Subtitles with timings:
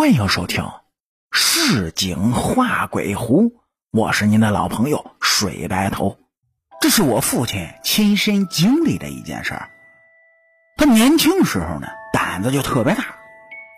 [0.00, 0.64] 欢迎收听
[1.30, 3.50] 《市井画鬼狐》，
[3.90, 6.16] 我是您的老朋友水白头。
[6.80, 9.68] 这是我父亲亲身经历的一件事儿。
[10.78, 13.04] 他年轻时候呢，胆子就特别大，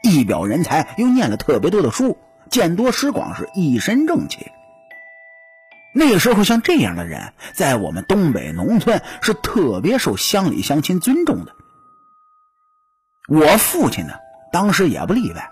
[0.04, 2.16] 一表人才，又念了特别多的书，
[2.48, 4.46] 见多识广，是一身正气。
[5.92, 11.52] 那个时候，像这样的人，在我们东北农村是特别受乡里乡亲尊重的。
[13.26, 14.14] 我父亲呢，
[14.52, 15.50] 当时也不例外。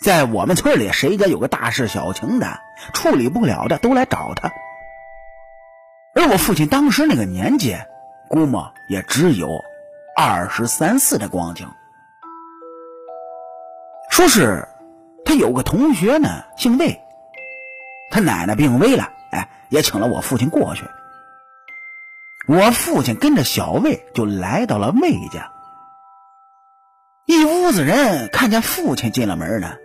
[0.00, 2.58] 在我们村里，谁家有个大事小情的，
[2.94, 4.50] 处理不了的，都来找他。
[6.14, 7.76] 而我父亲当时那个年纪，
[8.26, 9.62] 估摸也只有
[10.16, 11.70] 二十三四的光景。
[14.08, 14.66] 说是
[15.22, 16.98] 他有个同学呢，姓魏，
[18.10, 20.86] 他奶奶病危了，哎，也请了我父亲过去。
[22.48, 25.52] 我父亲跟着小魏就来到了魏家。
[27.26, 29.76] 一屋子人看见父亲进了门呢。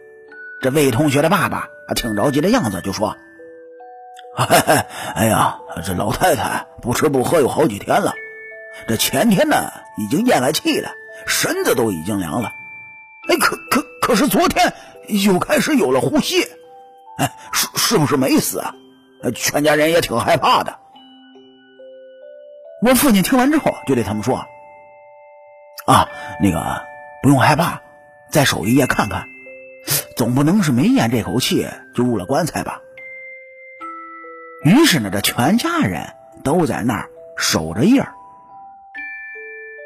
[0.62, 3.16] 这魏同学的爸爸啊，挺着急的样子，就说
[5.14, 8.14] ：“哎呀，这老太太不吃不喝有好几天了，
[8.88, 10.90] 这前天呢已经咽了气了，
[11.28, 12.52] 身子都已经凉了。
[13.30, 14.74] 哎，可可可是昨天
[15.08, 16.42] 又开始有了呼吸，
[17.18, 18.74] 哎，是是不是没死啊？
[19.36, 20.80] 全家人也挺害怕的。”
[22.82, 24.46] 我父亲听完之后就对他们说
[25.86, 26.10] ：“啊，
[26.42, 26.84] 那个
[27.22, 27.82] 不用害怕，
[28.30, 29.28] 再守一夜看看。”
[30.16, 32.82] 总不能是没咽这口气就入了棺材吧？
[34.64, 36.14] 于是呢，这全家人
[36.44, 38.14] 都在那儿守着夜儿。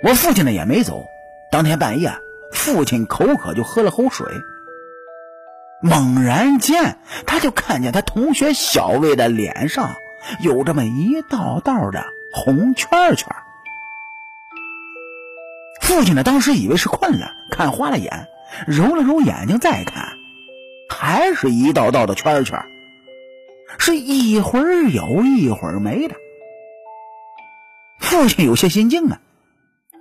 [0.04, 1.06] 我父亲呢也没走。
[1.52, 2.14] 当天半夜，
[2.54, 4.28] 父亲口渴就喝了口水。
[5.82, 9.96] 猛然间，他就看见他同学小魏的脸上
[10.44, 13.28] 有这么一道道的红圈圈。
[15.82, 18.28] 父亲呢，当时以为是困了，看花了眼，
[18.68, 20.19] 揉了揉眼睛再看。
[21.02, 22.62] 还是一道道的圈圈，
[23.78, 26.16] 是一会儿有一会儿没的。
[28.02, 29.22] 父亲有些心惊啊，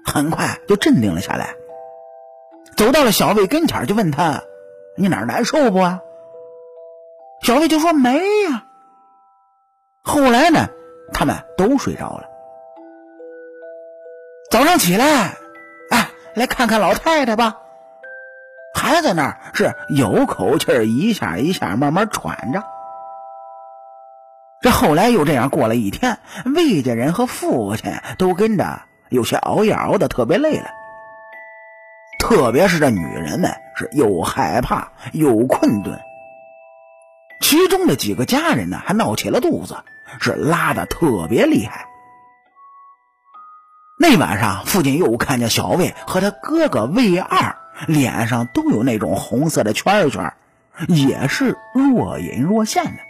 [0.05, 1.55] 很快就镇定了下来，
[2.77, 4.43] 走到了小魏跟前，就问他
[4.99, 6.01] ：“你哪儿难受不？”啊？
[7.43, 8.19] 小魏就说：“没
[8.51, 8.67] 呀。”
[10.03, 10.69] 后来呢，
[11.13, 12.25] 他们都睡着了。
[14.51, 15.37] 早上起来，
[15.91, 17.57] 哎，来看看老太太吧。
[18.89, 22.65] 还在那儿是有口气儿，一下一下慢慢喘着。
[24.63, 26.19] 这后来又这样过了一天，
[26.57, 30.71] 魏家人和父亲都跟着有些熬夜熬的特别累了。
[32.19, 36.01] 特别是这女人们是又害怕又困顿，
[37.43, 39.77] 其中的几个家人呢还闹起了肚子，
[40.19, 41.85] 是拉的特别厉害。
[44.01, 47.58] 那晚上，父亲又看见小魏和他哥哥魏二。
[47.87, 50.33] 脸上都有那种红色的圈圈，
[50.89, 53.03] 也是若隐若现的。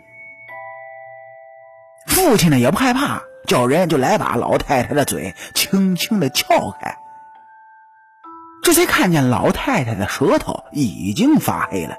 [2.06, 6.96] 父亲呢也不害怕，叫人就来把老太太的嘴轻轻的撬开。
[8.62, 11.96] 这才看见老太太的舌头已经发黑了，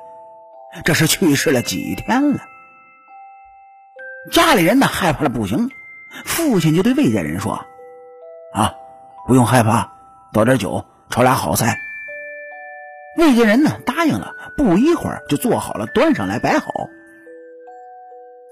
[0.83, 2.39] 这是去世了几天了。
[4.31, 5.69] 家里人呢害怕的不行，
[6.25, 7.65] 父亲就对魏家人说
[8.53, 8.75] ：“啊，
[9.25, 9.91] 不用害怕，
[10.31, 11.79] 倒点酒，炒俩好菜。”
[13.19, 16.89] 魏家人呢答应了，不一会儿就做好了，端上来摆好。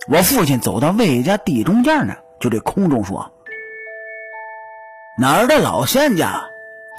[0.10, 3.32] 我父亲走到魏家地中间呢，就对空中说
[5.20, 6.50] ：“哪儿的老仙家，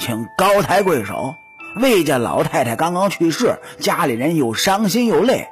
[0.01, 1.35] 请高抬贵手。
[1.81, 5.49] 魏家老太太刚刚去世，家里人又伤心又累。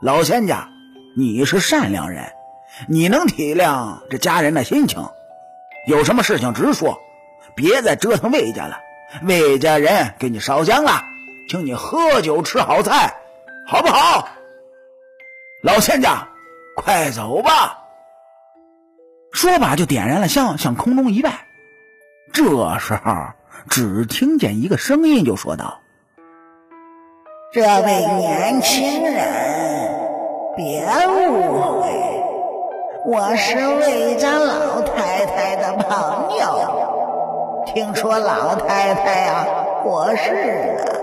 [0.00, 0.68] 老仙家，
[1.16, 2.32] 你是善良人，
[2.88, 5.06] 你能体谅这家人的心情。
[5.86, 7.00] 有什么事情直说，
[7.54, 8.80] 别再折腾魏家了。
[9.22, 11.02] 魏家人给你烧香了。”
[11.48, 13.14] 请你喝酒吃好菜，
[13.66, 14.28] 好不好？
[15.62, 16.26] 老仙家，
[16.76, 17.78] 快走吧。
[19.32, 21.46] 说罢就点燃了香，向空中一拜。
[22.32, 22.42] 这
[22.78, 23.12] 时候，
[23.68, 25.80] 只听见一个声音就说道
[27.52, 31.88] ：“这位年轻人，别误会，
[33.06, 37.64] 我是魏家老太太的朋友。
[37.66, 39.46] 听说老太太呀
[39.82, 40.94] 过世了。”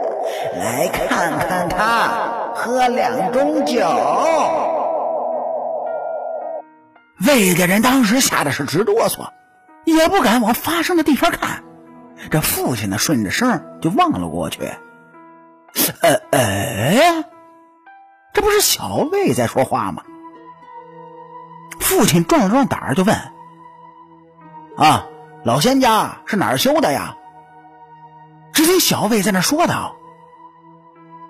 [0.55, 3.87] 来看看他，喝两盅酒。
[7.27, 9.29] 魏家人当时吓得是直哆嗦，
[9.85, 11.63] 也不敢往发生的地方看。
[12.29, 14.61] 这父亲呢，顺着声就望了过去。
[16.01, 17.23] 呃，哎，
[18.33, 20.03] 这不是小魏在说话吗？
[21.79, 23.15] 父亲壮了壮胆儿，就问
[24.77, 25.07] ：“啊，
[25.43, 27.15] 老仙家是哪儿修的呀？”
[28.53, 29.95] 只听小魏在那说道。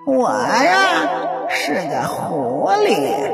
[0.04, 3.32] 我呀是个狐狸，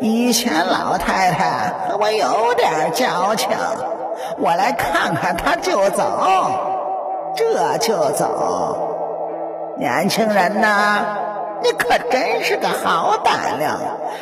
[0.00, 3.50] 以前老太太和我有点交情，
[4.38, 9.76] 我来看看她就走，这就走。
[9.78, 11.04] 年轻人呐，
[11.62, 13.78] 你可真是个好胆量，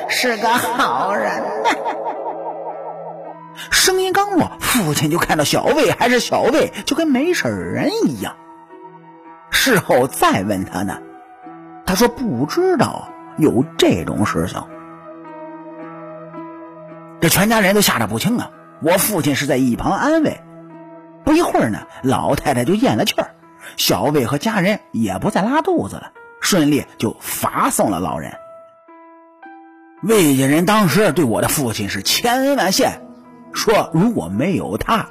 [0.09, 1.31] 是个好人
[1.63, 1.71] 呐！
[3.71, 8.35] 声音刚落，父亲就看到小魏还是小魏，就跟没事人一样。
[9.51, 10.99] 事后再问他呢，
[11.88, 13.08] 他说不知道
[13.38, 14.62] 有这种事情。
[17.19, 18.50] 这全家人都吓得不轻啊！
[18.82, 20.38] 我父亲是在一旁安慰。
[21.25, 23.31] 不一会儿呢，老太太就咽了气儿，
[23.79, 26.12] 小魏和家人也不再拉肚子了，
[26.43, 28.35] 顺利就发送了老人。
[30.02, 33.00] 魏家人当时对我的父亲是千恩万谢，
[33.55, 35.08] 说如果没有他，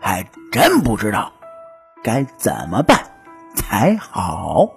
[0.00, 1.34] 还真不知道
[2.02, 2.98] 该怎么办
[3.54, 4.70] 才好。